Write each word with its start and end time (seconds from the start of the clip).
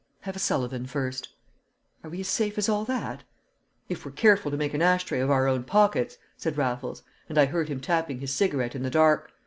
"Have 0.21 0.35
a 0.35 0.39
Sullivan, 0.39 0.87
first." 0.87 1.29
"Are 2.03 2.09
we 2.09 2.21
as 2.21 2.27
safe 2.27 2.57
as 2.57 2.67
all 2.67 2.85
that?" 2.85 3.21
"If 3.87 4.03
we're 4.03 4.11
careful 4.11 4.49
to 4.49 4.57
make 4.57 4.73
an 4.73 4.81
ash 4.81 5.03
tray 5.03 5.19
of 5.19 5.29
our 5.29 5.45
own 5.45 5.63
pockets," 5.63 6.17
said 6.35 6.57
Raffles, 6.57 7.03
and 7.29 7.37
I 7.37 7.45
heard 7.45 7.69
him 7.69 7.79
tapping 7.79 8.19
his 8.19 8.33
cigarette 8.33 8.73
in 8.73 8.81
the 8.81 8.89
dark. 8.89 9.31